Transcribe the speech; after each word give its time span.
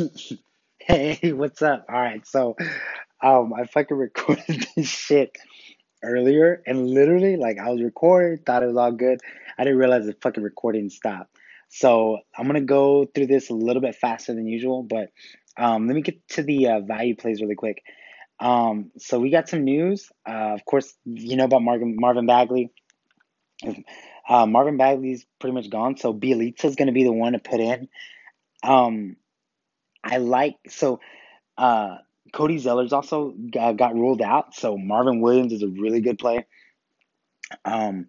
Hey, 0.82 1.32
what's 1.32 1.60
up? 1.60 1.84
All 1.90 2.00
right, 2.00 2.26
so 2.26 2.56
um, 3.22 3.52
I 3.52 3.64
fucking 3.64 3.96
recorded 3.96 4.66
this 4.76 4.88
shit 4.88 5.36
earlier, 6.02 6.62
and 6.66 6.88
literally, 6.88 7.36
like, 7.36 7.58
I 7.58 7.68
was 7.68 7.82
recording, 7.82 8.42
thought 8.42 8.62
it 8.62 8.66
was 8.66 8.78
all 8.78 8.90
good. 8.90 9.20
I 9.58 9.64
didn't 9.64 9.78
realize 9.78 10.06
the 10.06 10.16
fucking 10.22 10.42
recording 10.42 10.88
stopped. 10.88 11.36
So 11.68 12.18
I'm 12.36 12.46
gonna 12.46 12.62
go 12.62 13.04
through 13.04 13.26
this 13.26 13.50
a 13.50 13.54
little 13.54 13.82
bit 13.82 13.94
faster 13.94 14.34
than 14.34 14.46
usual, 14.46 14.82
but 14.82 15.10
um, 15.58 15.86
let 15.86 15.94
me 15.94 16.00
get 16.00 16.26
to 16.30 16.42
the 16.42 16.66
uh, 16.68 16.80
value 16.80 17.14
plays 17.14 17.42
really 17.42 17.54
quick. 17.54 17.82
Um, 18.40 18.90
so 18.98 19.20
we 19.20 19.30
got 19.30 19.50
some 19.50 19.64
news. 19.64 20.08
Uh, 20.26 20.54
of 20.54 20.64
course, 20.64 20.92
you 21.04 21.36
know 21.36 21.44
about 21.44 21.62
Marvin 21.62 21.94
Marvin 21.98 22.26
Bagley. 22.26 22.72
Uh, 24.28 24.46
Marvin 24.46 24.78
Bagley's 24.78 25.26
pretty 25.38 25.54
much 25.54 25.68
gone, 25.68 25.98
so 25.98 26.14
Bjelica's 26.14 26.74
gonna 26.74 26.92
be 26.92 27.04
the 27.04 27.12
one 27.12 27.34
to 27.34 27.38
put 27.38 27.60
in. 27.60 27.88
Um, 28.62 29.16
I 30.02 30.18
like 30.18 30.56
so 30.68 31.00
uh, 31.58 31.98
Cody 32.32 32.58
Zeller's 32.58 32.92
also 32.92 33.34
got, 33.50 33.76
got 33.76 33.94
ruled 33.94 34.22
out, 34.22 34.54
so 34.54 34.76
Marvin 34.76 35.20
Williams 35.20 35.52
is 35.52 35.62
a 35.62 35.68
really 35.68 36.00
good 36.00 36.18
play. 36.18 36.46
Um, 37.64 38.06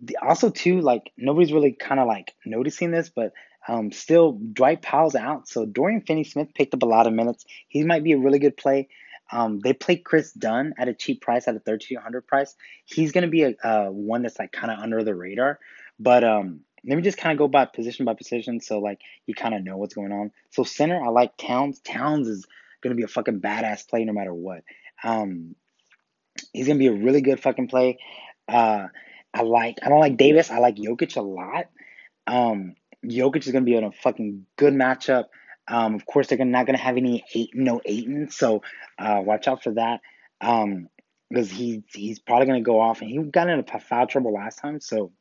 the, 0.00 0.16
also 0.22 0.50
too, 0.50 0.80
like 0.80 1.12
nobody's 1.16 1.52
really 1.52 1.72
kind 1.72 2.00
of 2.00 2.06
like 2.06 2.34
noticing 2.46 2.90
this, 2.90 3.08
but 3.08 3.32
um, 3.66 3.92
still 3.92 4.32
Dwight 4.32 4.82
Powell's 4.82 5.14
out, 5.14 5.48
so 5.48 5.66
Dorian 5.66 6.00
Finney-Smith 6.00 6.54
picked 6.54 6.74
up 6.74 6.82
a 6.82 6.86
lot 6.86 7.06
of 7.06 7.12
minutes. 7.12 7.44
He 7.68 7.84
might 7.84 8.04
be 8.04 8.12
a 8.12 8.18
really 8.18 8.38
good 8.38 8.56
play. 8.56 8.88
Um, 9.30 9.60
they 9.60 9.74
play 9.74 9.96
Kris 9.96 10.32
Dunn 10.32 10.72
at 10.78 10.88
a 10.88 10.94
cheap 10.94 11.20
price, 11.20 11.46
at 11.46 11.54
a 11.54 11.62
1300 11.62 12.26
price. 12.26 12.54
He's 12.86 13.12
gonna 13.12 13.28
be 13.28 13.42
a, 13.42 13.54
a 13.62 13.92
one 13.92 14.22
that's 14.22 14.38
like 14.38 14.52
kind 14.52 14.72
of 14.72 14.78
under 14.78 15.04
the 15.04 15.14
radar, 15.14 15.58
but 15.98 16.24
um, 16.24 16.60
let 16.84 16.96
me 16.96 17.02
just 17.02 17.18
kind 17.18 17.32
of 17.32 17.38
go 17.38 17.48
by 17.48 17.64
position 17.64 18.04
by 18.04 18.14
position, 18.14 18.60
so 18.60 18.78
like 18.78 19.00
you 19.26 19.34
kind 19.34 19.54
of 19.54 19.62
know 19.62 19.76
what's 19.76 19.94
going 19.94 20.12
on. 20.12 20.30
So 20.50 20.64
center, 20.64 21.02
I 21.02 21.08
like 21.08 21.36
Towns. 21.36 21.80
Towns 21.80 22.28
is 22.28 22.46
gonna 22.82 22.94
be 22.94 23.02
a 23.02 23.08
fucking 23.08 23.40
badass 23.40 23.88
play 23.88 24.04
no 24.04 24.12
matter 24.12 24.34
what. 24.34 24.62
Um, 25.02 25.54
he's 26.52 26.66
gonna 26.66 26.78
be 26.78 26.86
a 26.86 26.92
really 26.92 27.20
good 27.20 27.40
fucking 27.40 27.68
play. 27.68 27.98
Uh, 28.48 28.88
I 29.34 29.42
like 29.42 29.78
I 29.82 29.88
don't 29.88 30.00
like 30.00 30.16
Davis. 30.16 30.50
I 30.50 30.58
like 30.58 30.76
Jokic 30.76 31.16
a 31.16 31.22
lot. 31.22 31.66
Um, 32.26 32.74
Jokic 33.04 33.46
is 33.46 33.52
gonna 33.52 33.64
be 33.64 33.76
in 33.76 33.84
a 33.84 33.92
fucking 33.92 34.46
good 34.56 34.74
matchup. 34.74 35.26
Um, 35.66 35.94
of 35.94 36.06
course, 36.06 36.28
they're 36.28 36.44
not 36.44 36.66
gonna 36.66 36.78
have 36.78 36.96
any 36.96 37.24
eight 37.34 37.50
no 37.54 37.80
Ayton, 37.84 38.30
so 38.30 38.62
uh, 38.98 39.20
watch 39.24 39.48
out 39.48 39.62
for 39.62 39.72
that. 39.72 40.00
Um, 40.40 40.88
because 41.30 41.50
he 41.50 41.82
he's 41.92 42.18
probably 42.18 42.46
gonna 42.46 42.62
go 42.62 42.80
off, 42.80 43.00
and 43.00 43.10
he 43.10 43.18
got 43.18 43.48
into 43.48 43.78
foul 43.80 44.06
trouble 44.06 44.32
last 44.32 44.58
time, 44.58 44.80
so 44.80 45.12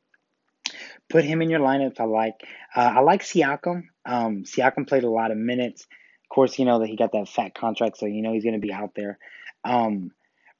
put 1.09 1.23
him 1.23 1.41
in 1.41 1.49
your 1.49 1.59
lineups. 1.59 1.99
I 1.99 2.05
like 2.05 2.35
uh, 2.75 2.93
I 2.95 2.99
like 3.01 3.23
Siakam. 3.23 3.83
Um, 4.05 4.43
Siakam 4.43 4.87
played 4.87 5.03
a 5.03 5.09
lot 5.09 5.31
of 5.31 5.37
minutes. 5.37 5.83
Of 5.83 6.29
course, 6.33 6.59
you 6.59 6.65
know 6.65 6.79
that 6.79 6.87
he 6.87 6.95
got 6.95 7.13
that 7.13 7.29
fat 7.29 7.55
contract, 7.55 7.97
so 7.97 8.05
you 8.05 8.21
know 8.21 8.33
he's 8.33 8.43
gonna 8.43 8.59
be 8.59 8.73
out 8.73 8.93
there. 8.95 9.17
Um, 9.63 10.11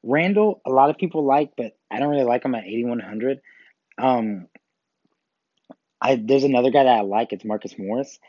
Randle, 0.04 0.62
a 0.66 0.70
lot 0.70 0.90
of 0.90 0.98
people 0.98 1.26
like, 1.26 1.52
but 1.58 1.78
I 1.92 2.00
don't 2.00 2.10
really 2.10 2.24
like 2.24 2.46
him 2.46 2.56
at 2.56 2.66
8100. 2.66 3.42
Um, 3.98 4.48
I 6.02 6.16
there's 6.16 6.44
another 6.44 6.72
guy 6.72 6.84
that 6.84 6.98
I 6.98 7.02
like. 7.02 7.34
It's 7.34 7.46
Marcus 7.46 7.78
Morris. 7.78 8.20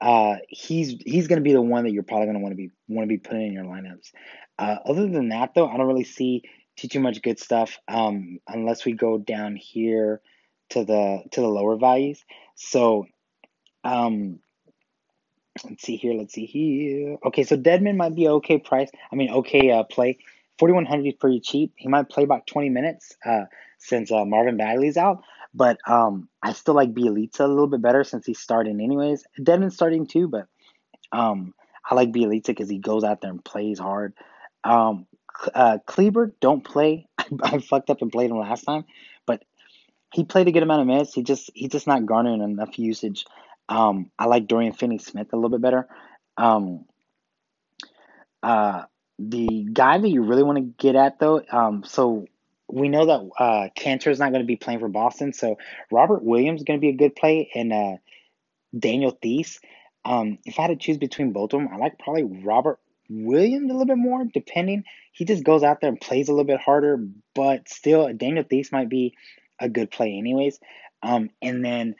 Uh, 0.00 0.36
he's 0.48 0.96
he's 1.04 1.28
gonna 1.28 1.40
be 1.40 1.52
the 1.52 1.62
one 1.62 1.84
that 1.84 1.92
you're 1.92 2.02
probably 2.02 2.26
gonna 2.26 2.40
want 2.40 2.52
to 2.52 2.56
be 2.56 2.70
want 2.88 3.04
to 3.04 3.08
be 3.08 3.18
putting 3.18 3.46
in 3.46 3.52
your 3.52 3.64
lineups. 3.64 4.10
Uh, 4.58 4.76
other 4.84 5.08
than 5.08 5.28
that, 5.28 5.54
though, 5.54 5.68
I 5.68 5.76
don't 5.76 5.86
really 5.86 6.04
see 6.04 6.42
too 6.76 6.88
too 6.88 7.00
much 7.00 7.22
good 7.22 7.38
stuff. 7.38 7.78
Um, 7.88 8.38
unless 8.48 8.84
we 8.84 8.92
go 8.92 9.18
down 9.18 9.56
here 9.56 10.20
to 10.70 10.84
the 10.84 11.22
to 11.32 11.40
the 11.40 11.48
lower 11.48 11.76
values. 11.76 12.24
So, 12.54 13.06
um, 13.84 14.40
let's 15.64 15.82
see 15.82 15.96
here. 15.96 16.14
Let's 16.14 16.34
see 16.34 16.46
here. 16.46 17.18
Okay, 17.26 17.44
so 17.44 17.56
Dedmon 17.56 17.96
might 17.96 18.14
be 18.14 18.28
okay 18.28 18.58
price. 18.58 18.90
I 19.12 19.16
mean, 19.16 19.30
okay 19.30 19.70
uh, 19.70 19.84
play. 19.84 20.18
4100 20.58 21.08
is 21.08 21.14
pretty 21.18 21.40
cheap. 21.40 21.72
He 21.76 21.88
might 21.88 22.08
play 22.08 22.24
about 22.24 22.46
20 22.46 22.68
minutes 22.68 23.16
uh, 23.24 23.44
since 23.78 24.12
uh, 24.12 24.24
Marvin 24.24 24.56
Bagley's 24.56 24.96
out. 24.96 25.24
But 25.54 25.78
um, 25.86 26.28
I 26.42 26.52
still 26.52 26.74
like 26.74 26.94
Bjelica 26.94 27.40
a 27.40 27.46
little 27.46 27.66
bit 27.66 27.82
better 27.82 28.04
since 28.04 28.24
he's 28.26 28.38
starting 28.38 28.80
anyways. 28.80 29.24
Dedmon's 29.38 29.74
starting 29.74 30.06
too, 30.06 30.28
but 30.28 30.46
um, 31.10 31.54
I 31.88 31.94
like 31.94 32.10
Bjelica 32.10 32.46
because 32.46 32.70
he 32.70 32.78
goes 32.78 33.04
out 33.04 33.20
there 33.20 33.30
and 33.30 33.44
plays 33.44 33.78
hard. 33.78 34.14
Um, 34.64 35.06
uh, 35.54 35.78
Kleber, 35.86 36.34
don't 36.40 36.64
play. 36.64 37.06
I, 37.18 37.26
I 37.42 37.58
fucked 37.58 37.90
up 37.90 38.00
and 38.00 38.10
played 38.10 38.30
him 38.30 38.38
last 38.38 38.62
time, 38.62 38.84
he 40.12 40.24
played 40.24 40.48
a 40.48 40.52
good 40.52 40.62
amount 40.62 40.82
of 40.82 40.86
minutes. 40.86 41.14
He 41.14 41.22
just 41.22 41.50
he's 41.54 41.70
just 41.70 41.86
not 41.86 42.06
garnering 42.06 42.42
enough 42.42 42.78
usage. 42.78 43.24
Um, 43.68 44.10
I 44.18 44.26
like 44.26 44.46
Dorian 44.46 44.72
Finney-Smith 44.72 45.32
a 45.32 45.36
little 45.36 45.50
bit 45.50 45.62
better. 45.62 45.88
Um, 46.36 46.84
uh, 48.42 48.82
the 49.18 49.66
guy 49.72 49.98
that 49.98 50.08
you 50.08 50.22
really 50.22 50.42
want 50.42 50.58
to 50.58 50.84
get 50.84 50.96
at 50.96 51.18
though, 51.18 51.42
um, 51.50 51.84
so 51.84 52.26
we 52.68 52.88
know 52.88 53.06
that 53.06 53.30
uh, 53.38 53.68
Kanter 53.76 54.10
is 54.10 54.18
not 54.18 54.30
going 54.30 54.42
to 54.42 54.46
be 54.46 54.56
playing 54.56 54.80
for 54.80 54.88
Boston, 54.88 55.32
so 55.32 55.58
Robert 55.90 56.22
Williams 56.22 56.60
is 56.60 56.64
going 56.64 56.78
to 56.78 56.80
be 56.80 56.88
a 56.88 56.96
good 56.96 57.14
play, 57.14 57.50
and 57.54 57.72
uh, 57.72 57.96
Daniel 58.76 59.16
Theis. 59.22 59.60
Um, 60.04 60.38
if 60.44 60.58
I 60.58 60.62
had 60.62 60.68
to 60.68 60.76
choose 60.76 60.98
between 60.98 61.32
both 61.32 61.52
of 61.52 61.60
them, 61.60 61.68
I 61.72 61.76
like 61.76 61.98
probably 61.98 62.24
Robert 62.24 62.80
Williams 63.08 63.70
a 63.70 63.72
little 63.72 63.86
bit 63.86 63.98
more, 63.98 64.24
depending. 64.24 64.84
He 65.12 65.24
just 65.24 65.44
goes 65.44 65.62
out 65.62 65.80
there 65.80 65.90
and 65.90 66.00
plays 66.00 66.28
a 66.28 66.32
little 66.32 66.44
bit 66.44 66.60
harder, 66.60 67.06
but 67.34 67.68
still, 67.68 68.12
Daniel 68.12 68.44
Theis 68.44 68.72
might 68.72 68.88
be 68.88 69.14
a 69.62 69.68
good 69.68 69.90
play, 69.90 70.18
anyways. 70.18 70.58
Um, 71.02 71.30
and 71.40 71.64
then 71.64 71.94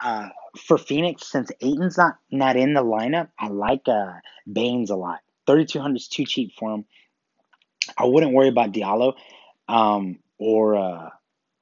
uh, 0.00 0.28
for 0.56 0.78
Phoenix, 0.78 1.30
since 1.30 1.50
Ayton's 1.60 1.98
not 1.98 2.16
not 2.30 2.56
in 2.56 2.74
the 2.74 2.82
lineup, 2.82 3.28
I 3.38 3.48
like 3.48 3.86
uh, 3.88 4.14
Baynes 4.50 4.90
a 4.90 4.96
lot. 4.96 5.20
3200 5.46 5.96
is 5.96 6.08
too 6.08 6.24
cheap 6.24 6.52
for 6.58 6.72
him. 6.74 6.84
I 7.96 8.04
wouldn't 8.04 8.32
worry 8.32 8.48
about 8.48 8.72
Diallo 8.72 9.14
um, 9.68 10.18
or 10.38 10.76
uh, 10.76 11.10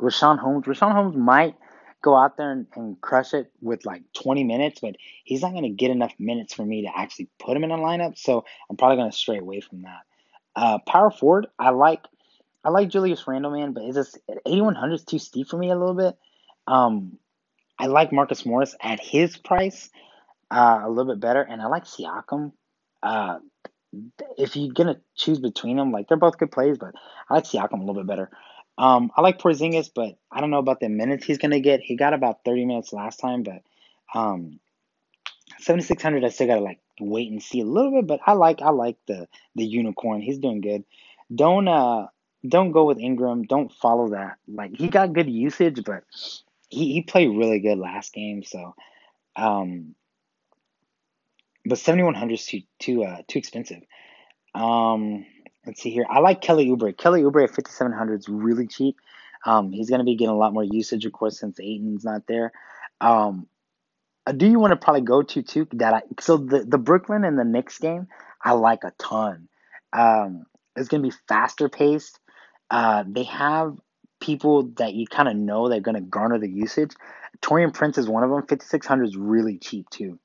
Richaun 0.00 0.38
Holmes. 0.38 0.66
Richaun 0.66 0.92
Holmes 0.92 1.16
might 1.16 1.54
go 2.02 2.16
out 2.16 2.36
there 2.36 2.50
and, 2.52 2.66
and 2.74 3.00
crush 3.00 3.32
it 3.34 3.50
with 3.60 3.84
like 3.86 4.02
20 4.14 4.44
minutes, 4.44 4.80
but 4.80 4.96
he's 5.24 5.42
not 5.42 5.52
going 5.52 5.64
to 5.64 5.68
get 5.68 5.90
enough 5.90 6.12
minutes 6.18 6.54
for 6.54 6.64
me 6.64 6.82
to 6.82 6.88
actually 6.96 7.28
put 7.38 7.56
him 7.56 7.64
in 7.64 7.70
a 7.70 7.76
lineup. 7.76 8.18
So 8.18 8.44
I'm 8.68 8.76
probably 8.76 8.96
going 8.96 9.10
to 9.10 9.16
stray 9.16 9.38
away 9.38 9.60
from 9.60 9.82
that. 9.82 10.00
Uh, 10.54 10.78
power 10.78 11.10
forward, 11.10 11.46
I 11.58 11.70
like 11.70 12.02
I 12.66 12.70
like 12.70 12.88
Julius 12.88 13.28
Randle, 13.28 13.52
man, 13.52 13.72
but 13.74 13.84
it's 13.84 13.94
just 13.94 14.18
8100 14.44 14.94
is 14.94 15.04
too 15.04 15.20
steep 15.20 15.46
for 15.46 15.56
me 15.56 15.70
a 15.70 15.78
little 15.78 15.94
bit. 15.94 16.18
Um, 16.66 17.16
I 17.78 17.86
like 17.86 18.12
Marcus 18.12 18.44
Morris 18.44 18.74
at 18.82 18.98
his 18.98 19.36
price 19.36 19.88
uh, 20.50 20.80
a 20.82 20.90
little 20.90 21.14
bit 21.14 21.20
better, 21.20 21.42
and 21.42 21.62
I 21.62 21.66
like 21.66 21.84
Siakam. 21.84 22.50
Uh, 23.04 23.38
if 24.36 24.56
you're 24.56 24.72
gonna 24.72 25.00
choose 25.14 25.38
between 25.38 25.76
them, 25.76 25.92
like 25.92 26.08
they're 26.08 26.16
both 26.16 26.38
good 26.38 26.50
plays, 26.50 26.76
but 26.76 26.96
I 27.30 27.34
like 27.34 27.44
Siakam 27.44 27.74
a 27.74 27.84
little 27.84 27.94
bit 27.94 28.08
better. 28.08 28.30
Um, 28.76 29.12
I 29.16 29.20
like 29.20 29.38
Porzingis, 29.38 29.90
but 29.94 30.18
I 30.32 30.40
don't 30.40 30.50
know 30.50 30.58
about 30.58 30.80
the 30.80 30.88
minutes 30.88 31.24
he's 31.24 31.38
gonna 31.38 31.60
get. 31.60 31.82
He 31.82 31.94
got 31.94 32.14
about 32.14 32.44
30 32.44 32.64
minutes 32.64 32.92
last 32.92 33.20
time, 33.20 33.44
but 33.44 33.62
um, 34.12 34.58
7600 35.60 36.24
I 36.24 36.30
still 36.30 36.48
gotta 36.48 36.62
like 36.62 36.80
wait 37.00 37.30
and 37.30 37.40
see 37.40 37.60
a 37.60 37.64
little 37.64 37.92
bit. 37.92 38.08
But 38.08 38.22
I 38.26 38.32
like 38.32 38.60
I 38.60 38.70
like 38.70 38.96
the 39.06 39.28
the 39.54 39.64
unicorn. 39.64 40.20
He's 40.20 40.38
doing 40.38 40.62
good. 40.62 40.82
Don't 41.32 41.68
uh 41.68 42.08
don't 42.48 42.72
go 42.72 42.84
with 42.84 42.98
Ingram. 42.98 43.44
Don't 43.44 43.72
follow 43.72 44.10
that. 44.10 44.36
Like 44.48 44.74
he 44.74 44.88
got 44.88 45.12
good 45.12 45.28
usage, 45.28 45.84
but 45.84 46.04
he, 46.68 46.92
he 46.92 47.02
played 47.02 47.28
really 47.28 47.60
good 47.60 47.78
last 47.78 48.12
game. 48.12 48.42
So 48.42 48.74
um, 49.36 49.94
but 51.64 51.78
7100 51.78 52.34
is 52.34 52.46
too 52.46 52.62
too 52.78 53.04
uh, 53.04 53.22
too 53.28 53.38
expensive. 53.38 53.82
Um, 54.54 55.26
let's 55.66 55.82
see 55.82 55.90
here. 55.90 56.06
I 56.08 56.20
like 56.20 56.40
Kelly 56.40 56.68
Oubre. 56.68 56.96
Kelly 56.96 57.22
Oubre 57.22 57.44
at 57.44 57.50
5700 57.50 58.20
is 58.20 58.28
really 58.28 58.66
cheap. 58.66 58.96
Um, 59.44 59.72
he's 59.72 59.90
going 59.90 59.98
to 59.98 60.04
be 60.04 60.16
getting 60.16 60.34
a 60.34 60.36
lot 60.36 60.54
more 60.54 60.64
usage, 60.64 61.04
of 61.04 61.12
course, 61.12 61.38
since 61.38 61.60
Ayton's 61.60 62.04
not 62.04 62.26
there. 62.26 62.52
Um, 63.00 63.46
uh, 64.26 64.32
do 64.32 64.46
you 64.48 64.58
want 64.58 64.72
to 64.72 64.76
probably 64.76 65.02
go 65.02 65.22
to 65.22 65.42
too? 65.42 65.68
That 65.72 65.94
I, 65.94 66.02
so 66.20 66.36
the 66.38 66.64
the 66.64 66.78
Brooklyn 66.78 67.24
and 67.24 67.38
the 67.38 67.44
Knicks 67.44 67.78
game, 67.78 68.08
I 68.42 68.52
like 68.52 68.84
a 68.84 68.92
ton. 68.98 69.48
Um, 69.92 70.46
it's 70.76 70.88
going 70.88 71.02
to 71.02 71.08
be 71.08 71.16
faster 71.28 71.68
paced. 71.68 72.18
Uh, 72.70 73.04
they 73.06 73.24
have 73.24 73.78
people 74.20 74.64
that 74.76 74.94
you 74.94 75.06
kind 75.06 75.28
of 75.28 75.36
know 75.36 75.68
they're 75.68 75.80
going 75.80 75.94
to 75.94 76.00
garner 76.00 76.38
the 76.38 76.50
usage. 76.50 76.92
Taurean 77.40 77.72
Prince 77.72 77.98
is 77.98 78.08
one 78.08 78.24
of 78.24 78.30
them. 78.30 78.46
5600 78.46 79.04
is 79.04 79.16
really 79.16 79.58
cheap 79.58 79.88
too. 79.90 80.18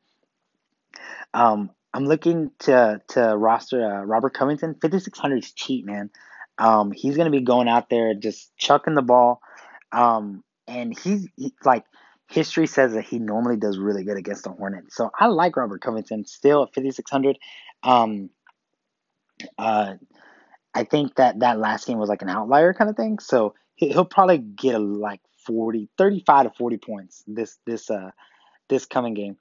Um, 1.33 1.71
I'm 1.93 2.05
looking 2.05 2.51
to 2.59 3.01
to 3.09 3.38
roster 3.38 3.83
uh, 3.83 4.03
Robert 4.03 4.33
Covington. 4.33 4.75
5600 4.81 5.38
is 5.38 5.51
cheap, 5.51 5.85
man. 5.85 6.09
Um, 6.57 6.91
he's 6.91 7.17
gonna 7.17 7.29
be 7.31 7.41
going 7.41 7.67
out 7.67 7.89
there 7.89 8.13
just 8.13 8.55
chucking 8.57 8.95
the 8.95 9.01
ball, 9.01 9.41
um, 9.91 10.44
and 10.67 10.97
he's 10.97 11.27
he, 11.35 11.53
like 11.65 11.85
history 12.29 12.67
says 12.67 12.94
that 12.94 13.03
he 13.03 13.19
normally 13.19 13.57
does 13.57 13.77
really 13.77 14.03
good 14.03 14.17
against 14.17 14.44
the 14.45 14.51
Hornets. 14.51 14.95
So 14.95 15.11
I 15.17 15.27
like 15.27 15.57
Robert 15.57 15.81
Covington 15.81 16.25
still 16.25 16.63
at 16.63 16.73
5600. 16.73 17.37
Um, 17.83 18.29
uh, 19.57 19.95
I 20.73 20.83
think 20.83 21.15
that 21.15 21.39
that 21.39 21.59
last 21.59 21.88
game 21.88 21.97
was 21.97 22.09
like 22.09 22.21
an 22.21 22.29
outlier 22.29 22.73
kind 22.73 22.89
of 22.89 22.95
thing. 22.95 23.19
So 23.19 23.56
he, 23.75 23.94
will 23.95 24.06
probably 24.06 24.38
get 24.38 24.75
a, 24.75 24.79
like 24.79 25.21
40, 25.45 25.89
35 25.97 26.45
to 26.45 26.57
40 26.57 26.77
points 26.77 27.23
this 27.27 27.57
this 27.65 27.89
uh 27.89 28.12
this 28.69 28.85
coming 28.85 29.13
game. 29.13 29.38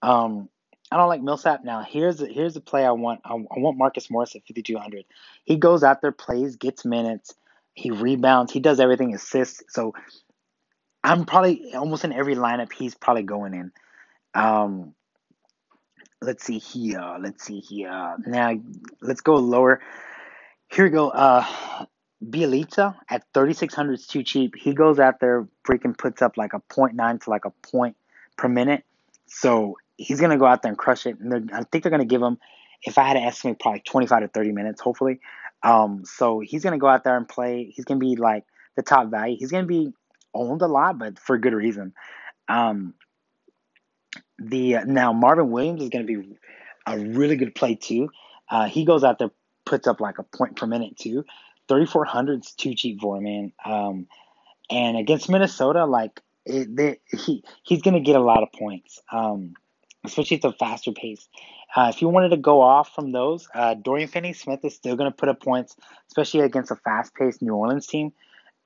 Um, 0.00 0.48
I 0.90 0.96
don't 0.96 1.08
like 1.08 1.22
Millsap. 1.22 1.64
Now 1.64 1.82
here's 1.82 2.20
here's 2.20 2.54
the 2.54 2.60
play 2.60 2.84
I 2.84 2.90
want. 2.92 3.20
I, 3.24 3.34
I 3.34 3.58
want 3.58 3.78
Marcus 3.78 4.10
Morris 4.10 4.34
at 4.34 4.42
5200. 4.46 5.04
He 5.44 5.56
goes 5.56 5.82
out 5.82 6.02
there, 6.02 6.12
plays, 6.12 6.56
gets 6.56 6.84
minutes, 6.84 7.34
he 7.74 7.90
rebounds, 7.90 8.52
he 8.52 8.60
does 8.60 8.80
everything, 8.80 9.14
assists. 9.14 9.62
So 9.68 9.94
I'm 11.04 11.24
probably 11.24 11.74
almost 11.74 12.04
in 12.04 12.12
every 12.12 12.34
lineup 12.34 12.72
he's 12.72 12.94
probably 12.94 13.22
going 13.22 13.54
in. 13.54 13.72
Um, 14.34 14.94
let's 16.20 16.44
see 16.44 16.58
here. 16.58 17.16
Let's 17.20 17.44
see 17.44 17.60
here. 17.60 18.16
Now 18.26 18.52
let's 19.00 19.20
go 19.20 19.36
lower. 19.36 19.80
Here 20.72 20.84
we 20.84 20.90
go. 20.90 21.10
Uh, 21.10 21.44
Bjelica 22.24 22.96
at 23.10 23.24
3600 23.34 23.92
is 23.92 24.06
too 24.06 24.22
cheap. 24.22 24.54
He 24.56 24.72
goes 24.72 24.98
out 24.98 25.20
there, 25.20 25.46
freaking 25.68 25.96
puts 25.96 26.22
up 26.22 26.38
like 26.38 26.54
a 26.54 26.62
0.9 26.70 27.20
to 27.24 27.30
like 27.30 27.44
a 27.44 27.50
point 27.50 27.94
per 28.38 28.48
minute. 28.48 28.82
So 29.26 29.76
he's 29.98 30.18
gonna 30.18 30.38
go 30.38 30.46
out 30.46 30.62
there 30.62 30.70
and 30.70 30.78
crush 30.78 31.04
it. 31.04 31.18
And 31.20 31.50
I 31.52 31.64
think 31.64 31.84
they're 31.84 31.90
gonna 31.90 32.06
give 32.06 32.22
him, 32.22 32.38
if 32.82 32.96
I 32.96 33.06
had 33.06 33.14
to 33.14 33.20
estimate, 33.20 33.60
probably 33.60 33.80
25 33.80 34.22
to 34.22 34.28
30 34.28 34.52
minutes, 34.52 34.80
hopefully. 34.80 35.20
Um, 35.62 36.04
so 36.06 36.40
he's 36.40 36.64
gonna 36.64 36.78
go 36.78 36.88
out 36.88 37.04
there 37.04 37.18
and 37.18 37.28
play. 37.28 37.70
He's 37.74 37.84
gonna 37.84 38.00
be 38.00 38.16
like 38.16 38.44
the 38.74 38.82
top 38.82 39.10
value. 39.10 39.36
He's 39.38 39.50
gonna 39.50 39.66
be 39.66 39.92
owned 40.32 40.62
a 40.62 40.68
lot, 40.68 40.98
but 40.98 41.18
for 41.18 41.36
good 41.36 41.52
reason. 41.52 41.92
Um, 42.48 42.94
the 44.38 44.76
uh, 44.76 44.84
now 44.84 45.12
Marvin 45.12 45.50
Williams 45.50 45.82
is 45.82 45.90
gonna 45.90 46.04
be 46.04 46.38
a 46.86 46.98
really 46.98 47.36
good 47.36 47.54
play 47.54 47.74
too. 47.74 48.08
Uh, 48.48 48.64
he 48.66 48.86
goes 48.86 49.04
out 49.04 49.18
there, 49.18 49.30
puts 49.72 49.86
up 49.86 50.02
like 50.02 50.18
a 50.18 50.22
point 50.22 50.54
per 50.54 50.66
minute 50.66 50.98
too. 50.98 51.24
3,400 51.68 52.40
is 52.40 52.52
too 52.52 52.74
cheap 52.74 53.00
for 53.00 53.16
him, 53.16 53.24
man. 53.24 53.52
Um, 53.64 54.06
and 54.68 54.98
against 54.98 55.30
Minnesota, 55.30 55.86
like 55.86 56.20
it, 56.44 56.76
they, 56.76 56.98
he 57.10 57.42
he's 57.62 57.80
gonna 57.80 58.00
get 58.00 58.16
a 58.16 58.20
lot 58.20 58.42
of 58.42 58.52
points. 58.52 59.00
Um, 59.10 59.54
especially 60.04 60.36
at 60.36 60.42
the 60.42 60.52
faster 60.52 60.92
pace. 60.92 61.26
Uh, 61.74 61.90
if 61.94 62.02
you 62.02 62.08
wanted 62.08 62.30
to 62.30 62.36
go 62.36 62.60
off 62.60 62.92
from 62.92 63.12
those, 63.12 63.48
uh, 63.54 63.72
Dorian 63.74 64.08
Finney-Smith 64.08 64.64
is 64.64 64.74
still 64.74 64.96
to 65.10 65.16
put 65.16 65.28
up 65.28 65.40
points, 65.40 65.76
especially 66.08 66.40
against 66.40 66.72
a 66.72 66.76
fast-paced 66.76 67.40
New 67.40 67.54
Orleans 67.54 67.86
team. 67.86 68.12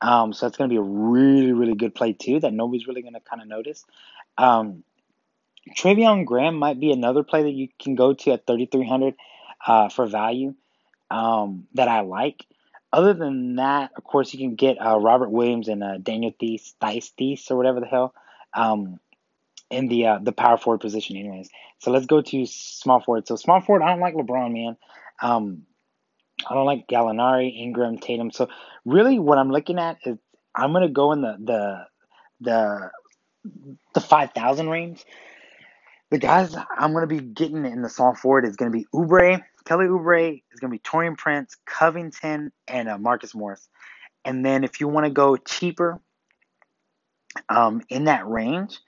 Um, 0.00 0.32
so 0.32 0.46
it's 0.46 0.56
to 0.70 0.72
be 0.72 0.78
a 0.78 0.82
really, 0.82 1.52
really 1.52 1.74
good 1.74 1.94
play 1.94 2.14
too 2.14 2.40
that 2.40 2.54
nobody's 2.54 2.86
really 2.86 3.02
to 3.12 3.20
kind 3.20 3.42
of 3.42 3.48
notice. 3.48 3.84
Um, 4.38 4.82
Treveon 5.76 6.24
Graham 6.24 6.56
might 6.56 6.80
be 6.80 6.90
another 6.90 7.22
play 7.22 7.42
that 7.42 7.52
you 7.52 7.68
can 7.78 7.96
go 7.96 8.14
to 8.14 8.32
at 8.32 8.46
3,300 8.46 9.14
uh, 9.66 9.88
for 9.90 10.06
value 10.06 10.54
um, 11.10 11.66
that 11.74 11.88
I 11.88 12.00
like. 12.00 12.46
Other 12.92 13.14
than 13.14 13.56
that, 13.56 13.90
of 13.96 14.04
course, 14.04 14.32
you 14.32 14.38
can 14.38 14.54
get 14.54 14.78
uh, 14.80 14.98
Robert 14.98 15.30
Williams 15.30 15.68
and 15.68 15.82
uh, 15.82 15.98
Daniel 15.98 16.32
Theis, 16.40 16.74
Theis, 16.80 17.12
Theis, 17.18 17.50
or 17.50 17.56
whatever 17.56 17.80
the 17.80 17.86
hell. 17.86 18.14
Um, 18.54 19.00
in 19.70 19.88
the 19.88 20.06
uh, 20.06 20.18
the 20.22 20.32
power 20.32 20.56
forward 20.56 20.80
position, 20.80 21.16
anyways. 21.16 21.50
So 21.78 21.90
let's 21.90 22.06
go 22.06 22.22
to 22.22 22.46
small 22.46 23.00
forward. 23.00 23.26
So 23.26 23.36
small 23.36 23.60
forward, 23.60 23.82
I 23.82 23.88
don't 23.88 24.00
like 24.00 24.14
LeBron, 24.14 24.52
man. 24.52 24.76
Um, 25.20 25.62
I 26.48 26.54
don't 26.54 26.66
like 26.66 26.86
Gallinari, 26.86 27.56
Ingram, 27.56 27.98
Tatum. 27.98 28.30
So 28.30 28.48
really, 28.84 29.18
what 29.18 29.38
I'm 29.38 29.50
looking 29.50 29.78
at 29.78 29.98
is 30.04 30.18
I'm 30.54 30.72
gonna 30.72 30.88
go 30.88 31.12
in 31.12 31.22
the 31.22 31.36
the 31.42 31.86
the 32.40 32.90
the 33.94 34.00
five 34.00 34.32
thousand 34.32 34.68
range. 34.68 35.04
The 36.10 36.18
guys 36.18 36.54
I'm 36.78 36.92
gonna 36.92 37.06
be 37.06 37.20
getting 37.20 37.64
in 37.66 37.82
the 37.82 37.88
small 37.88 38.14
forward 38.14 38.44
is 38.44 38.56
gonna 38.56 38.70
be 38.70 38.86
Oubre, 38.94 39.42
Kelly 39.66 39.86
Oubre 39.86 40.42
is 40.52 40.60
gonna 40.60 40.70
be 40.70 40.78
Taurean 40.78 41.18
Prince, 41.18 41.56
Covington, 41.66 42.52
and 42.66 42.88
uh, 42.88 42.98
Marcus 42.98 43.34
Morris. 43.34 43.68
And 44.24 44.44
then 44.44 44.64
if 44.64 44.80
you 44.80 44.88
want 44.88 45.04
to 45.06 45.10
go 45.10 45.36
cheaper, 45.36 46.00
um, 47.48 47.82
in 47.88 48.04
that 48.04 48.26
range, 48.26 48.78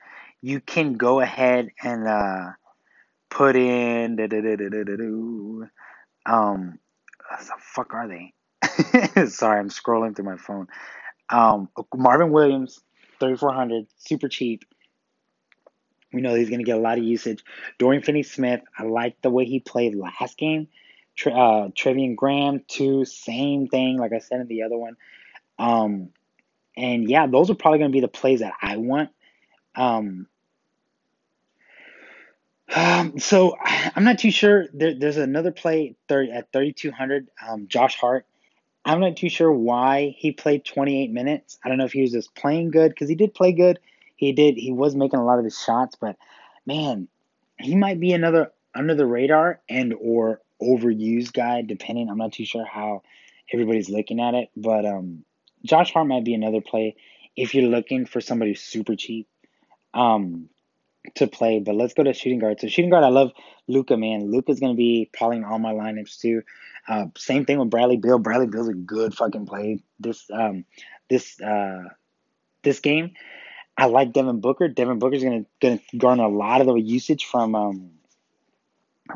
you 0.41 0.61
can 0.61 0.95
go 0.95 1.21
ahead 1.21 1.69
and 1.83 2.09
uh, 2.09 2.51
put 3.31 3.57
in 3.57 4.17
um 6.27 6.79
the 7.31 7.53
fuck 7.59 7.95
are 7.95 8.09
they? 8.09 8.33
Sorry, 9.29 9.61
I'm 9.61 9.69
scrolling 9.69 10.17
through 10.17 10.25
my 10.25 10.37
phone. 10.37 10.67
Um, 11.29 11.69
Marvin 11.95 12.31
Williams, 12.31 12.81
3400, 13.21 13.87
super 13.99 14.29
cheap. 14.29 14.65
We 16.13 16.21
know 16.21 16.35
he's 16.35 16.49
going 16.49 16.61
to 16.61 16.65
get 16.65 16.79
a 16.79 16.81
lot 16.81 16.99
of 16.99 17.05
usage. 17.05 17.45
Dorian 17.79 18.03
Finney-Smith, 18.03 18.63
I 18.79 18.85
like 18.85 19.21
the 19.21 19.31
way 19.31 19.45
he 19.45 19.61
played 19.61 19.95
last 19.95 20.39
game. 20.39 20.69
Tre- 21.15 21.33
uh, 21.33 21.69
Treveon 21.69 22.17
Graham, 22.17 22.63
too, 22.67 23.05
same 23.05 23.69
thing, 23.69 23.99
like 23.99 24.13
I 24.13 24.19
said 24.19 24.41
in 24.41 24.47
the 24.47 24.63
other 24.63 24.79
one. 24.79 24.97
Um, 25.59 26.11
and 26.77 27.09
yeah, 27.09 27.27
those 27.27 27.51
are 27.51 27.55
probably 27.55 27.81
going 27.81 27.91
to 27.91 27.97
be 27.97 28.01
the 28.01 28.09
plays 28.09 28.41
that 28.41 28.55
I 28.63 28.77
want. 28.77 29.11
Um, 29.75 30.29
um, 32.75 33.19
so 33.19 33.57
I'm 33.95 34.05
not 34.05 34.19
too 34.19 34.31
sure. 34.31 34.67
There, 34.73 34.95
there's 34.95 35.17
another 35.17 35.53
play 35.53 35.97
30, 36.09 36.33
at 36.33 36.53
3,200. 36.53 37.29
Um, 37.47 37.67
Josh 37.69 37.97
Hart. 37.97 38.27
I'm 38.85 39.01
not 39.01 39.17
too 39.17 39.29
sure 39.29 39.53
why 39.53 40.15
he 40.17 40.33
played 40.33 40.65
28 40.65 41.11
minutes. 41.11 41.59
I 41.63 41.69
don't 41.69 41.79
know 41.79 41.85
if 41.85 41.93
he 41.93 42.03
was 42.03 42.13
just 42.13 42.35
playing 42.35 42.71
good 42.71 42.91
because 42.91 43.09
he 43.09 43.15
did 43.15 43.35
play 43.35 43.53
good. 43.53 43.81
He 44.19 44.33
did. 44.33 44.57
He 44.57 44.73
was 44.73 44.97
making 44.97 45.21
a 45.21 45.25
lot 45.25 45.39
of 45.39 45.45
his 45.45 45.59
shots, 45.59 45.97
but 45.99 46.17
man, 46.67 47.07
he 47.59 47.77
might 47.77 48.01
be 48.01 48.13
another 48.13 48.51
under 48.75 48.95
the 48.97 49.07
radar 49.07 49.61
and 49.69 49.95
or 49.99 50.41
overused 50.61 51.33
guy. 51.33 51.63
Depending, 51.63 52.11
I'm 52.11 52.19
not 52.19 52.33
too 52.33 52.45
sure 52.45 52.67
how 52.67 53.03
everybody's 53.53 53.89
looking 53.89 54.21
at 54.21 54.35
it, 54.35 54.51
but 54.57 54.85
um, 54.85 55.25
Josh 55.65 55.93
Hart 55.93 56.09
might 56.09 56.25
be 56.25 56.35
another 56.35 56.61
play 56.61 56.97
if 57.37 57.55
you're 57.55 57.71
looking 57.71 58.07
for 58.07 58.21
somebody 58.21 58.57
super 58.57 58.97
cheap 58.97 59.29
um, 59.95 60.49
to 61.15 61.29
play. 61.29 61.61
But 61.61 61.77
let's 61.77 61.95
go 61.95 62.03
to 62.03 62.13
shooting 62.13 62.41
guard. 62.41 62.59
So 62.59 62.67
shooting 62.67 62.91
guard, 62.91 63.05
I 63.05 63.11
love 63.11 63.31
Luka. 63.69 63.97
Man, 63.97 64.33
Luka's 64.33 64.59
gonna 64.59 64.75
be 64.75 65.09
probably 65.13 65.37
in 65.37 65.45
all 65.45 65.61
my 65.61 65.75
lineups 65.75 66.19
too. 66.19 66.43
Uh, 66.89 67.07
same 67.17 67.45
thing 67.45 67.61
with 67.61 67.71
Bradley 67.71 67.99
Beal. 67.99 68.19
Bradley 68.19 68.49
Beal's 68.49 68.69
a 68.69 68.75
good 68.75 69.15
fucking 69.15 69.47
play 69.47 69.79
this 70.01 70.29
um, 70.33 70.65
this 71.09 71.41
uh, 71.41 71.85
this 72.65 72.81
game. 72.81 73.13
I 73.79 73.87
like 73.87 74.13
Devin 74.13 74.41
Booker. 74.41 74.67
Devin 74.67 74.99
Booker's 74.99 75.23
gonna 75.23 75.45
gonna 75.61 75.81
garner 75.97 76.25
a 76.25 76.29
lot 76.29 76.61
of 76.61 76.67
the 76.67 76.75
usage 76.75 77.27
from 77.27 77.55
um, 77.55 77.91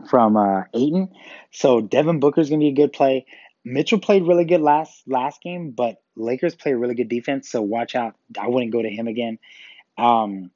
from 0.09 0.37
uh, 0.37 0.63
Ayton. 0.73 1.09
So 1.51 1.81
Devin 1.81 2.21
Booker's 2.21 2.49
gonna 2.49 2.61
be 2.61 2.69
a 2.69 2.73
good 2.73 2.93
play. 2.93 3.27
Mitchell 3.65 3.99
played 3.99 4.23
really 4.23 4.45
good 4.45 4.61
last 4.61 5.03
last 5.09 5.43
game, 5.43 5.73
but 5.73 6.01
Lakers 6.15 6.55
play 6.55 6.73
a 6.73 6.77
really 6.77 6.95
good 6.95 7.09
defense, 7.09 7.51
so 7.51 7.61
watch 7.61 7.97
out. 7.97 8.15
I 8.41 8.47
wouldn't 8.47 8.73
go 8.73 8.81
to 8.81 8.89
him 8.89 9.09
again. 9.09 9.41
Um, 9.99 10.53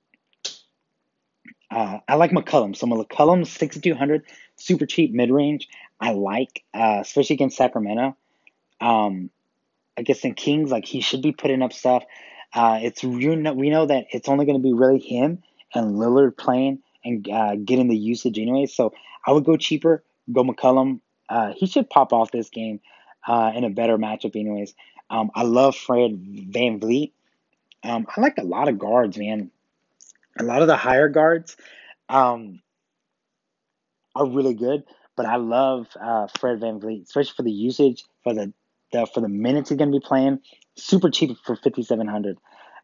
uh, 1.68 1.98
I 2.06 2.14
like 2.14 2.30
McCollum. 2.30 2.76
So 2.76 2.86
McCollum, 2.86 3.44
6,200, 3.44 4.22
super 4.54 4.86
cheap 4.86 5.12
mid 5.12 5.30
range. 5.30 5.68
I 6.00 6.12
like, 6.12 6.62
uh, 6.72 6.98
especially 7.00 7.34
against 7.34 7.56
Sacramento. 7.56 8.16
Um, 8.80 9.30
I 9.98 10.02
guess 10.02 10.24
in 10.24 10.34
Kings, 10.34 10.70
like 10.70 10.84
he 10.84 11.00
should 11.00 11.22
be 11.22 11.32
putting 11.32 11.62
up 11.62 11.72
stuff. 11.72 12.04
Uh, 12.52 12.80
it's 12.82 13.02
you 13.02 13.36
know, 13.36 13.52
we 13.52 13.70
know 13.70 13.86
that 13.86 14.06
it's 14.12 14.28
only 14.28 14.46
going 14.46 14.58
to 14.58 14.62
be 14.62 14.72
really 14.72 14.98
him 14.98 15.42
and 15.74 15.96
Lillard 15.96 16.36
playing 16.36 16.80
and 17.04 17.28
uh, 17.28 17.56
getting 17.56 17.88
the 17.88 17.96
usage 17.96 18.38
anyway. 18.38 18.66
So 18.66 18.92
I 19.26 19.32
would 19.32 19.44
go 19.44 19.56
cheaper, 19.56 20.02
go 20.32 20.42
McCollum. 20.42 21.00
Uh, 21.28 21.52
he 21.56 21.66
should 21.66 21.90
pop 21.90 22.12
off 22.12 22.30
this 22.30 22.50
game 22.50 22.80
uh, 23.26 23.52
in 23.54 23.64
a 23.64 23.70
better 23.70 23.98
matchup, 23.98 24.36
anyways. 24.36 24.74
Um, 25.10 25.30
I 25.34 25.42
love 25.42 25.76
Fred 25.76 26.12
VanVleet. 26.12 27.12
Um, 27.84 28.06
I 28.14 28.20
like 28.20 28.38
a 28.38 28.44
lot 28.44 28.68
of 28.68 28.78
guards, 28.78 29.18
man. 29.18 29.50
A 30.38 30.42
lot 30.42 30.62
of 30.62 30.68
the 30.68 30.76
higher 30.76 31.08
guards 31.08 31.56
um, 32.08 32.60
are 34.14 34.26
really 34.26 34.54
good, 34.54 34.84
but 35.16 35.26
I 35.26 35.36
love 35.36 35.88
uh, 36.00 36.26
Fred 36.38 36.60
VanVleet, 36.60 37.04
especially 37.04 37.34
for 37.36 37.42
the 37.42 37.52
usage, 37.52 38.04
for 38.22 38.34
the, 38.34 38.52
the 38.92 39.06
for 39.06 39.20
the 39.20 39.28
minutes 39.28 39.70
he's 39.70 39.78
going 39.78 39.92
to 39.92 39.98
be 39.98 40.04
playing. 40.04 40.40
Super 40.76 41.10
cheap 41.10 41.36
for 41.44 41.56
5700 41.56 42.38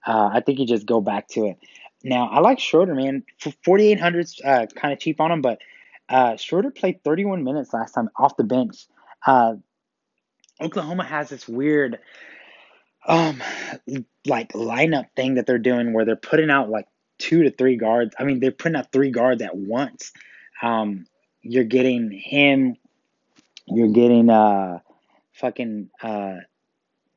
uh, 0.05 0.31
I 0.33 0.41
think 0.41 0.59
you 0.59 0.67
just 0.67 0.87
go 0.87 1.01
back 1.01 1.29
to 1.29 1.47
it. 1.47 1.59
Now, 2.03 2.29
I 2.29 2.41
like 2.41 2.59
Schroeder, 2.59 2.95
man. 2.95 3.25
For 3.39 3.53
4800 3.65 4.29
uh, 4.45 4.67
kind 4.75 4.93
of 4.93 4.99
cheap 4.99 5.21
on 5.21 5.31
him, 5.31 5.43
but 5.43 5.61
uh, 6.09 6.37
Schroeder 6.37 6.71
played 6.71 7.05
31 7.05 7.45
minutes 7.45 7.73
last 7.73 7.93
time 7.93 8.11
off 8.17 8.37
the 8.37 8.45
bench. 8.45 8.87
Uh, 9.25 9.55
Oklahoma 10.61 11.05
has 11.05 11.29
this 11.29 11.49
weird 11.49 11.99
um 13.05 13.43
like 14.27 14.53
lineup 14.53 15.07
thing 15.17 15.35
that 15.35 15.45
they're 15.45 15.59
doing 15.59 15.93
where 15.93 16.05
they're 16.05 16.15
putting 16.15 16.51
out 16.51 16.71
like 16.71 16.87
two 17.19 17.43
to 17.45 17.51
three 17.51 17.77
guards. 17.77 18.15
I 18.19 18.25
mean, 18.25 18.39
they're 18.39 18.53
putting 18.53 18.77
out 18.77 18.93
three 18.93 19.11
guards 19.11 19.43
at 19.43 19.57
once. 19.57 20.13
Um, 20.61 21.07
you're 21.41 21.65
getting 21.65 22.11
him. 22.13 22.77
You're 23.67 23.89
getting 23.89 24.31
uh, 24.31 24.81
fucking 25.33 25.91
uh, 26.01 26.37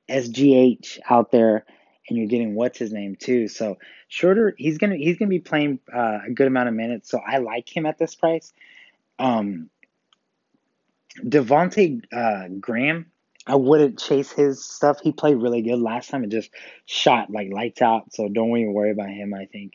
SGH 0.09 0.99
out 1.09 1.31
there, 1.31 1.65
and 2.07 2.17
you're 2.17 2.27
getting 2.27 2.55
what's 2.55 2.77
his 2.77 2.93
name 2.93 3.15
too. 3.15 3.47
So 3.47 3.77
Schroeder, 4.07 4.53
he's 4.57 4.77
gonna 4.77 4.95
he's 4.95 5.17
gonna 5.17 5.29
be 5.29 5.39
playing 5.39 5.79
uh, 5.93 6.19
a 6.27 6.31
good 6.31 6.47
amount 6.47 6.69
of 6.69 6.75
minutes. 6.75 7.09
So 7.09 7.19
I 7.25 7.37
like 7.37 7.75
him 7.75 7.85
at 7.85 7.97
this 7.97 8.15
price. 8.15 8.53
Um, 9.19 9.69
Devonte 11.23 12.01
uh, 12.13 12.49
Graham, 12.59 13.11
I 13.47 13.55
wouldn't 13.55 13.99
chase 13.99 14.31
his 14.31 14.63
stuff. 14.65 14.99
He 15.01 15.11
played 15.11 15.37
really 15.37 15.61
good 15.61 15.79
last 15.79 16.09
time 16.09 16.23
and 16.23 16.31
just 16.31 16.49
shot 16.85 17.29
like 17.29 17.51
lights 17.51 17.81
out. 17.81 18.13
So 18.13 18.27
don't 18.27 18.57
even 18.57 18.73
worry 18.73 18.91
about 18.91 19.09
him. 19.09 19.33
I 19.33 19.45
think 19.45 19.73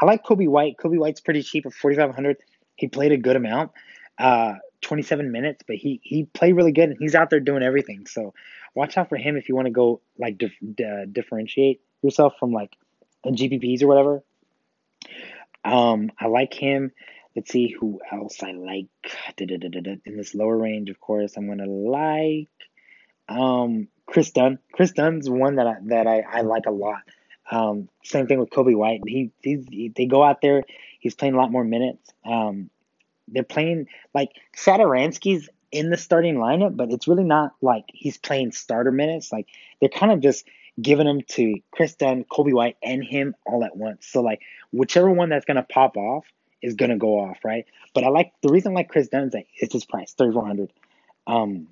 I 0.00 0.06
like 0.06 0.24
Coby 0.24 0.48
White. 0.48 0.76
Coby 0.78 0.98
White's 0.98 1.20
pretty 1.20 1.42
cheap 1.42 1.66
at 1.66 1.72
4,500. 1.74 2.38
He 2.76 2.88
played 2.88 3.12
a 3.12 3.18
good 3.18 3.36
amount, 3.36 3.72
uh, 4.18 4.54
27 4.82 5.30
minutes, 5.30 5.62
but 5.66 5.76
he 5.76 6.00
he 6.02 6.24
played 6.24 6.54
really 6.54 6.72
good 6.72 6.90
and 6.90 6.98
he's 6.98 7.14
out 7.14 7.30
there 7.30 7.40
doing 7.40 7.62
everything. 7.62 8.06
So 8.06 8.34
watch 8.74 8.96
out 8.96 9.08
for 9.08 9.16
him 9.16 9.36
if 9.36 9.48
you 9.48 9.54
want 9.54 9.66
to 9.66 9.72
go 9.72 10.00
like 10.18 10.38
dif- 10.38 11.12
differentiate 11.12 11.80
yourself 12.02 12.34
from 12.38 12.52
like 12.52 12.76
GPPs 13.26 13.82
or 13.82 13.88
whatever. 13.88 14.22
Um, 15.64 16.10
I 16.18 16.26
like 16.26 16.54
him. 16.54 16.92
Let's 17.36 17.50
see 17.50 17.68
who 17.68 18.00
else 18.10 18.42
I 18.42 18.52
like 18.52 18.88
in 19.38 20.16
this 20.16 20.34
lower 20.34 20.56
range. 20.56 20.90
Of 20.90 21.00
course, 21.00 21.36
I'm 21.36 21.46
gonna 21.46 21.66
like 21.66 22.48
um, 23.28 23.88
Kris 24.06 24.30
Dunn. 24.30 24.58
Kris 24.72 24.92
Dunn's 24.92 25.30
one 25.30 25.56
that 25.56 25.66
I, 25.66 25.74
that 25.86 26.06
I, 26.06 26.20
I 26.20 26.40
like 26.40 26.66
a 26.66 26.72
lot. 26.72 27.02
Um, 27.50 27.88
same 28.04 28.26
thing 28.26 28.38
with 28.38 28.50
Coby 28.50 28.76
White. 28.76 29.02
He, 29.06 29.30
he 29.42 29.92
they 29.94 30.06
go 30.06 30.22
out 30.22 30.40
there. 30.40 30.64
He's 30.98 31.14
playing 31.14 31.34
a 31.34 31.36
lot 31.36 31.52
more 31.52 31.64
minutes. 31.64 32.10
Um, 32.24 32.70
they're 33.30 33.42
playing 33.42 33.86
like 34.14 34.30
Satoransky's 34.56 35.48
in 35.72 35.90
the 35.90 35.96
starting 35.96 36.36
lineup, 36.36 36.76
but 36.76 36.90
it's 36.90 37.06
really 37.06 37.24
not 37.24 37.54
like 37.60 37.84
he's 37.88 38.18
playing 38.18 38.52
starter 38.52 38.90
minutes. 38.90 39.30
Like 39.32 39.46
they're 39.80 39.88
kind 39.88 40.12
of 40.12 40.20
just 40.20 40.46
giving 40.80 41.06
them 41.06 41.20
to 41.28 41.56
Kris 41.70 41.94
Dunn, 41.94 42.24
Coby 42.24 42.52
White, 42.52 42.76
and 42.82 43.04
him 43.04 43.34
all 43.46 43.64
at 43.64 43.76
once. 43.76 44.06
So 44.06 44.22
like 44.22 44.40
whichever 44.72 45.10
one 45.10 45.28
that's 45.28 45.44
gonna 45.44 45.62
pop 45.62 45.96
off 45.96 46.26
is 46.62 46.74
gonna 46.74 46.98
go 46.98 47.20
off, 47.20 47.38
right? 47.44 47.66
But 47.94 48.04
I 48.04 48.08
like 48.08 48.32
the 48.42 48.50
reason 48.50 48.72
I 48.72 48.76
like 48.76 48.88
Kris 48.88 49.08
Dunn 49.08 49.24
is 49.24 49.32
that 49.32 49.44
it's 49.56 49.72
his 49.72 49.84
price, 49.84 50.12
thirty 50.12 50.32
four 50.32 50.46
hundred. 50.46 50.72
Um, 51.26 51.68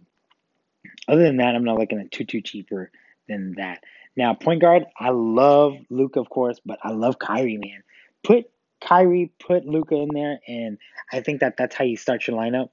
other 1.09 1.23
than 1.23 1.39
that, 1.39 1.55
I'm 1.55 1.65
not 1.65 1.79
looking 1.79 1.99
at 2.01 2.13
too 2.13 2.25
too 2.25 2.41
cheaper 2.41 2.91
than 3.29 3.55
that. 3.57 3.83
Now, 4.17 4.35
point 4.35 4.61
guard, 4.61 4.85
I 4.99 5.11
love 5.11 5.77
Luke 5.91 6.17
of 6.17 6.29
course, 6.29 6.61
but 6.65 6.79
I 6.83 6.91
love 6.91 7.19
Kyrie, 7.19 7.57
man. 7.57 7.83
Put 8.23 8.51
Kyrie, 8.81 9.33
put 9.39 9.67
Luka 9.67 9.95
in 9.95 10.09
there, 10.13 10.39
and 10.47 10.79
I 11.13 11.21
think 11.21 11.41
that 11.41 11.57
that's 11.57 11.75
how 11.75 11.85
you 11.85 11.97
start 11.97 12.27
your 12.27 12.39
lineup. 12.39 12.71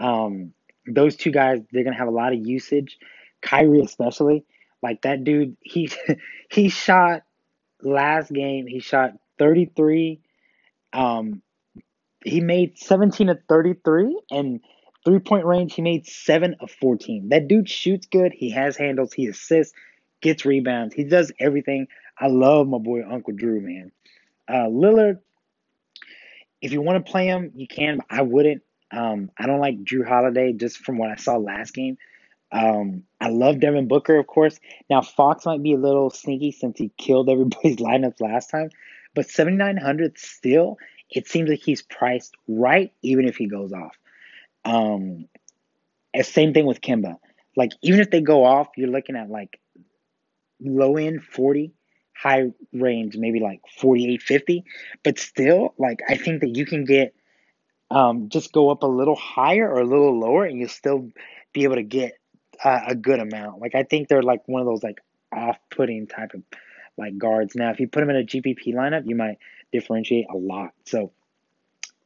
Um, 0.00 0.52
those 0.86 1.16
two 1.16 1.30
guys, 1.30 1.60
they're 1.72 1.84
gonna 1.84 1.96
have 1.96 2.08
a 2.08 2.12
lot 2.12 2.32
of 2.32 2.46
usage. 2.46 2.98
Kyrie, 3.42 3.80
especially, 3.80 4.44
like 4.82 5.02
that 5.02 5.24
dude, 5.24 5.56
he 5.62 5.90
he 6.50 6.68
shot 6.68 7.22
last 7.82 8.32
game. 8.32 8.66
He 8.66 8.80
shot 8.80 9.12
33. 9.38 10.20
Um, 10.92 11.42
he 12.24 12.40
made 12.40 12.78
17 12.78 13.28
of 13.28 13.38
33, 13.48 14.18
and 14.30 14.60
Three 15.04 15.18
point 15.18 15.44
range, 15.44 15.74
he 15.74 15.82
made 15.82 16.06
seven 16.06 16.56
of 16.60 16.70
14. 16.70 17.28
That 17.28 17.46
dude 17.46 17.68
shoots 17.68 18.06
good. 18.06 18.32
He 18.32 18.50
has 18.50 18.76
handles. 18.76 19.12
He 19.12 19.26
assists, 19.26 19.74
gets 20.22 20.46
rebounds. 20.46 20.94
He 20.94 21.04
does 21.04 21.30
everything. 21.38 21.88
I 22.18 22.28
love 22.28 22.66
my 22.68 22.78
boy 22.78 23.02
Uncle 23.06 23.34
Drew, 23.34 23.60
man. 23.60 23.92
Uh, 24.48 24.68
Lillard, 24.68 25.18
if 26.64 26.72
you 26.72 26.80
want 26.80 27.04
to 27.04 27.12
play 27.12 27.26
him, 27.26 27.52
you 27.54 27.68
can. 27.68 28.00
I 28.08 28.22
wouldn't. 28.22 28.62
Um, 28.90 29.30
I 29.36 29.46
don't 29.46 29.60
like 29.60 29.84
Jrue 29.84 30.08
Holiday 30.08 30.54
just 30.54 30.78
from 30.78 30.96
what 30.96 31.10
I 31.10 31.16
saw 31.16 31.36
last 31.36 31.74
game. 31.74 31.98
Um, 32.50 33.02
I 33.20 33.28
love 33.28 33.60
Devin 33.60 33.86
Booker, 33.86 34.18
of 34.18 34.26
course. 34.26 34.58
Now 34.88 35.02
Fox 35.02 35.44
might 35.44 35.62
be 35.62 35.74
a 35.74 35.78
little 35.78 36.08
sneaky 36.08 36.52
since 36.52 36.78
he 36.78 36.90
killed 36.96 37.28
everybody's 37.30 37.76
lineups 37.76 38.22
last 38.22 38.48
time, 38.48 38.70
but 39.14 39.28
7,900 39.28 40.16
still, 40.18 40.78
it 41.10 41.28
seems 41.28 41.50
like 41.50 41.60
he's 41.60 41.82
priced 41.82 42.34
right, 42.48 42.92
even 43.02 43.28
if 43.28 43.36
he 43.36 43.46
goes 43.46 43.74
off. 43.74 43.96
Um, 44.64 45.28
same 46.22 46.54
thing 46.54 46.64
with 46.64 46.80
Kemba. 46.80 47.18
Like 47.56 47.72
even 47.82 48.00
if 48.00 48.10
they 48.10 48.22
go 48.22 48.42
off, 48.42 48.68
you're 48.76 48.88
looking 48.88 49.16
at 49.16 49.28
like 49.28 49.60
low 50.62 50.96
end 50.96 51.22
40, 51.22 51.72
high 52.24 52.50
range 52.72 53.16
maybe 53.18 53.38
like 53.38 53.60
48, 53.78 54.22
50. 54.22 54.64
But 55.02 55.18
still, 55.18 55.74
like 55.78 56.00
I 56.08 56.16
think 56.16 56.40
that 56.40 56.56
you 56.56 56.64
can 56.64 56.84
get 56.84 57.14
um, 57.90 58.30
just 58.30 58.52
go 58.52 58.70
up 58.70 58.82
a 58.82 58.86
little 58.86 59.14
higher 59.14 59.70
or 59.70 59.80
a 59.80 59.86
little 59.86 60.18
lower, 60.18 60.44
and 60.44 60.58
you'll 60.58 60.68
still 60.68 61.10
be 61.52 61.64
able 61.64 61.76
to 61.76 61.82
get 61.82 62.18
uh, 62.64 62.80
a 62.88 62.94
good 62.94 63.20
amount. 63.20 63.60
Like 63.60 63.74
I 63.74 63.82
think 63.82 64.08
they're 64.08 64.22
like 64.22 64.48
one 64.48 64.62
of 64.62 64.66
those 64.66 64.82
like 64.82 65.00
off-putting 65.32 66.06
type 66.06 66.32
of 66.34 66.42
like 66.96 67.18
guards. 67.18 67.54
Now, 67.54 67.70
if 67.70 67.78
you 67.78 67.88
put 67.88 68.00
them 68.00 68.10
in 68.10 68.16
a 68.16 68.24
GPP 68.24 68.74
lineup, 68.74 69.06
you 69.06 69.16
might 69.16 69.38
differentiate 69.70 70.26
a 70.32 70.36
lot. 70.36 70.72
So 70.84 71.12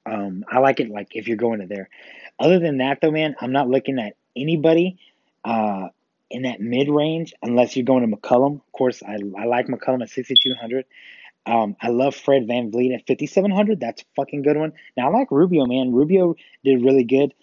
um, 0.05 0.45
I 0.51 0.59
like 0.59 0.81
it 0.81 0.91
like 0.91 1.15
if 1.15 1.29
you're 1.29 1.37
going 1.37 1.61
to 1.61 1.67
there. 1.67 1.89
Other 2.41 2.59
than 2.59 2.79
that, 2.79 3.01
though, 3.01 3.11
man, 3.11 3.37
I'm 3.41 3.53
not 3.53 3.69
looking 3.69 3.99
at 3.99 4.15
anybody 4.35 4.99
uh, 5.45 5.89
in 6.39 6.45
that 6.45 6.61
mid 6.61 6.89
range 6.89 7.35
unless 7.43 7.77
you're 7.77 7.85
going 7.85 8.09
to 8.09 8.17
McCollum. 8.17 8.57
Of 8.57 8.73
course, 8.73 9.03
I, 9.03 9.19
I 9.37 9.45
like 9.45 9.67
McCollum 9.67 10.03
at 10.03 10.11
6,200. 10.11 10.85
Um, 11.47 11.77
I 11.81 11.89
love 11.89 12.15
Fred 12.15 12.47
VanVleet 12.47 12.95
at 12.95 13.07
5,700. 13.07 13.81
That's 13.81 14.03
a 14.03 14.05
fucking 14.17 14.43
good 14.43 14.57
one. 14.57 14.73
Now, 14.97 15.09
I 15.09 15.11
like 15.11 15.31
Rubio, 15.31 15.67
man. 15.67 15.93
Rubio 15.93 16.37
did 16.65 16.85
really 16.85 17.05
good. 17.05 17.35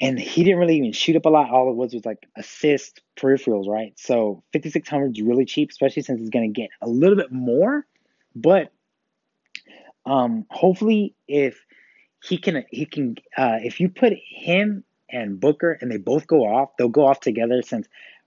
And 0.00 0.18
he 0.18 0.44
didn't 0.44 0.58
really 0.58 0.76
even 0.76 0.92
shoot 0.92 1.16
up 1.16 1.24
a 1.24 1.28
lot. 1.28 1.50
All 1.50 1.70
it 1.70 1.76
was 1.76 1.94
was 1.94 2.04
like 2.04 2.26
assist 2.36 3.00
peripherals, 3.16 3.66
right? 3.66 3.92
So 3.96 4.42
5,600 4.52 5.16
is 5.16 5.22
really 5.22 5.44
cheap, 5.44 5.70
especially 5.70 6.02
since 6.02 6.20
he's 6.20 6.30
going 6.30 6.52
to 6.52 6.60
get 6.60 6.70
a 6.80 6.88
little 6.88 7.16
bit 7.16 7.32
more. 7.32 7.86
But 8.36 8.72
um, 10.06 10.46
hopefully, 10.50 11.14
if 11.26 11.64
he 12.22 12.38
can 12.38 12.64
he 12.70 12.86
can 12.86 13.16
uh, 13.36 13.58
if 13.62 13.80
you 13.80 13.88
put 13.88 14.12
him 14.14 14.84
and 15.14 15.40
Booker 15.40 15.78
and 15.80 15.90
they 15.90 15.96
both 15.96 16.26
go 16.26 16.40
off, 16.40 16.76
they'll 16.76 16.88
go 16.88 17.06
off 17.06 17.20
together 17.20 17.62
since 17.62 17.86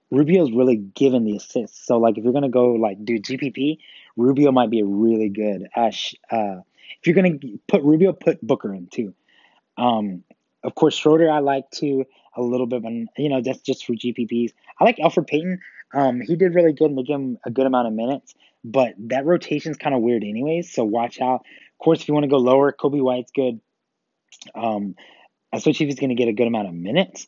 Rubio's 0.10 0.52
really 0.52 0.78
given 0.78 1.26
the 1.26 1.36
assists. 1.36 1.86
So 1.86 1.98
like 1.98 2.18
if 2.18 2.24
you're 2.24 2.34
gonna 2.34 2.50
go 2.50 2.72
like 2.72 3.04
do 3.04 3.20
GPP, 3.20 3.80
Rubio 4.16 4.52
might 4.52 4.72
be 4.72 4.80
a 4.80 4.86
really 4.86 5.30
good. 5.30 5.68
Ash. 5.76 6.16
uh, 6.32 6.62
if 7.00 7.06
you're 7.06 7.16
gonna 7.16 7.38
put 7.68 7.84
Rubio, 7.84 8.14
put 8.14 8.42
Booker 8.42 8.74
in 8.74 8.88
too. 8.88 9.14
Um, 9.78 10.24
of 10.64 10.74
course, 10.74 10.96
Schroeder 10.96 11.30
I 11.30 11.40
like 11.40 11.70
too 11.70 12.06
a 12.36 12.42
little 12.42 12.68
bit, 12.68 12.82
but 12.82 12.92
you 13.18 13.30
know 13.30 13.42
that's 13.42 13.62
just 13.62 13.86
for 13.86 13.94
GPPs. 13.94 14.54
I 14.80 14.86
like 14.86 14.98
Elfrid 14.98 15.28
Payton. 15.28 15.60
Um, 15.94 16.22
he 16.22 16.36
did 16.36 16.56
really 16.56 16.74
good 16.74 16.90
and 16.90 16.98
they 16.98 17.04
give 17.04 17.20
him 17.20 17.38
a 17.46 17.52
good 17.52 17.66
amount 17.66 17.88
of 17.88 17.94
minutes, 17.94 18.34
but 18.64 18.94
that 18.98 19.26
rotation's 19.26 19.78
kind 19.78 19.96
of 19.96 20.02
weird 20.02 20.24
anyways. 20.24 20.72
So 20.72 20.84
watch 20.84 21.22
out. 21.22 21.42
Of 21.42 21.84
course, 21.84 22.02
if 22.02 22.08
you 22.08 22.14
want 22.14 22.24
to 22.24 22.30
go 22.30 22.38
lower, 22.38 22.72
Coby 22.74 23.02
White's 23.02 23.32
good. 23.32 23.60
Um, 24.56 24.96
especially 25.54 25.86
if 25.86 25.90
he's 25.92 26.00
going 26.00 26.10
to 26.10 26.16
get 26.16 26.28
a 26.28 26.34
good 26.34 26.48
amount 26.48 26.68
of 26.68 26.74
minutes. 26.74 27.28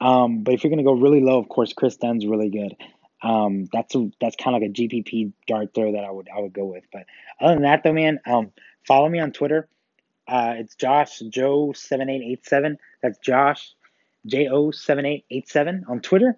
Um, 0.00 0.42
but 0.42 0.54
if 0.54 0.64
you're 0.64 0.70
going 0.70 0.84
to 0.84 0.84
go 0.84 0.92
really 0.92 1.20
low, 1.20 1.38
of 1.38 1.48
course, 1.48 1.72
Kris 1.72 1.96
Dunn's 1.96 2.26
really 2.26 2.50
good. 2.50 2.76
Um, 3.22 3.68
that's 3.72 3.94
a, 3.94 4.10
that's 4.20 4.36
kind 4.36 4.56
of 4.56 4.62
like 4.62 4.70
a 4.70 4.72
GPP 4.72 5.32
dart 5.46 5.74
throw 5.74 5.92
that 5.92 6.04
I 6.04 6.10
would 6.10 6.28
I 6.34 6.40
would 6.40 6.54
go 6.54 6.64
with. 6.64 6.84
But 6.92 7.04
other 7.40 7.54
than 7.54 7.64
that, 7.64 7.82
though, 7.84 7.92
man, 7.92 8.18
um, 8.26 8.52
follow 8.86 9.08
me 9.08 9.18
on 9.18 9.32
Twitter. 9.32 9.68
Uh, 10.26 10.54
it's 10.58 10.74
Josh 10.74 11.18
Joe 11.28 11.72
seven 11.74 12.08
eight 12.08 12.22
eight 12.22 12.46
seven. 12.46 12.78
That's 13.02 13.18
Josh 13.18 13.74
J 14.26 14.48
O 14.48 14.70
seven 14.70 15.04
eight 15.04 15.26
eight 15.30 15.48
seven 15.48 15.84
on 15.88 16.00
Twitter. 16.00 16.36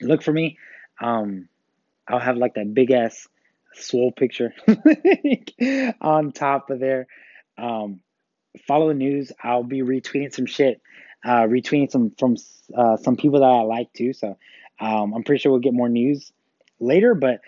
Look 0.00 0.22
for 0.22 0.32
me. 0.32 0.58
Um, 1.00 1.48
I'll 2.08 2.18
have 2.18 2.36
like 2.36 2.54
that 2.54 2.72
big 2.72 2.90
ass 2.90 3.28
swole 3.74 4.12
picture 4.12 4.54
on 6.00 6.32
top 6.32 6.70
of 6.70 6.80
there. 6.80 7.06
Um, 7.58 8.00
follow 8.66 8.88
the 8.88 8.94
news. 8.94 9.32
I'll 9.42 9.64
be 9.64 9.80
retweeting 9.82 10.32
some 10.32 10.46
shit, 10.46 10.80
uh, 11.24 11.42
retweeting 11.42 11.90
some 11.90 12.12
from 12.18 12.36
uh, 12.76 12.96
some 12.96 13.16
people 13.16 13.40
that 13.40 13.46
I 13.46 13.62
like 13.62 13.92
too. 13.92 14.12
So 14.12 14.36
um, 14.80 15.14
I'm 15.14 15.22
pretty 15.22 15.40
sure 15.40 15.52
we'll 15.52 15.60
get 15.60 15.74
more 15.74 15.88
news 15.88 16.32
later. 16.78 17.14
But 17.14 17.40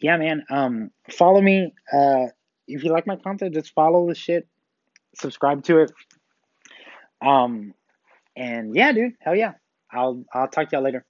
yeah, 0.00 0.16
man, 0.16 0.44
um, 0.50 0.90
follow 1.10 1.40
me. 1.40 1.72
Uh, 1.92 2.26
if 2.66 2.84
you 2.84 2.92
like 2.92 3.06
my 3.06 3.16
content, 3.16 3.54
just 3.54 3.72
follow 3.74 4.08
the 4.08 4.14
shit, 4.14 4.46
subscribe 5.14 5.64
to 5.64 5.80
it. 5.80 5.92
Um, 7.24 7.74
and 8.36 8.74
yeah, 8.74 8.92
dude, 8.92 9.14
hell 9.20 9.34
yeah. 9.34 9.52
I'll 9.90 10.24
I'll 10.34 10.48
talk 10.48 10.68
to 10.70 10.76
y'all 10.76 10.84
later. 10.84 11.04